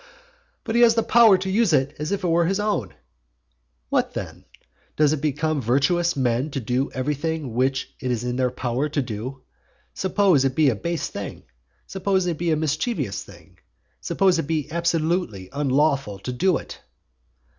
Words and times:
"But 0.63 0.73
he 0.73 0.81
has 0.81 0.95
the 0.95 1.03
power 1.03 1.37
to 1.37 1.47
use 1.47 1.73
it 1.73 1.95
as 1.99 2.11
if 2.11 2.23
it 2.23 2.27
were 2.27 2.47
his 2.47 2.59
own." 2.59 2.95
What 3.89 4.15
then? 4.15 4.45
Does 4.95 5.13
it 5.13 5.21
become 5.21 5.61
virtuous 5.61 6.15
men 6.15 6.49
to 6.49 6.59
do 6.59 6.89
everything 6.93 7.53
which 7.53 7.93
it 7.99 8.09
is 8.09 8.23
in 8.23 8.35
their 8.35 8.49
power 8.49 8.89
to 8.89 9.01
do? 9.03 9.43
Suppose 9.93 10.43
it 10.43 10.55
be 10.55 10.69
a 10.71 10.75
base 10.75 11.07
thing? 11.09 11.43
Suppose 11.85 12.25
it 12.25 12.39
be 12.39 12.49
a 12.49 12.55
mischievous 12.57 13.23
thing? 13.23 13.59
Suppose 13.99 14.39
it 14.39 14.47
be 14.47 14.71
absolutely 14.71 15.49
unlawful 15.53 16.17
to 16.17 16.31
do 16.33 16.57
it? 16.57 16.81